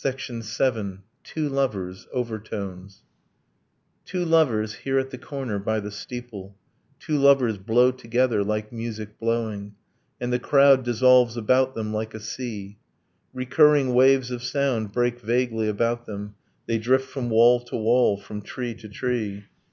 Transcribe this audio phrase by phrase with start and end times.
[0.00, 0.98] VII.
[1.24, 3.02] TWO LOVERS: OVERTONES
[4.04, 6.56] Two lovers, here at the corner, by the steeple,
[7.00, 9.74] Two lovers blow together like music blowing:
[10.20, 12.78] And the crowd dissolves about them like a sea.
[13.34, 16.36] Recurring waves of sound break vaguely about them,
[16.66, 19.46] They drift from wall to wall, from tree to tree.